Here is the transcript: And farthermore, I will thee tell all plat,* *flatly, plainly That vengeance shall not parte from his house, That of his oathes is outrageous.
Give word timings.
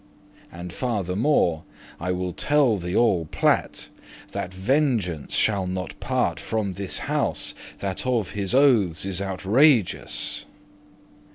And 0.51 0.71
farthermore, 0.73 1.61
I 1.99 2.11
will 2.11 2.31
thee 2.31 2.37
tell 2.37 2.81
all 2.95 3.25
plat,* 3.25 3.89
*flatly, 3.91 3.91
plainly 4.25 4.31
That 4.31 4.51
vengeance 4.55 5.35
shall 5.35 5.67
not 5.67 5.99
parte 5.99 6.39
from 6.39 6.73
his 6.73 6.97
house, 7.05 7.53
That 7.77 8.07
of 8.07 8.31
his 8.31 8.55
oathes 8.55 9.05
is 9.05 9.21
outrageous. 9.21 10.45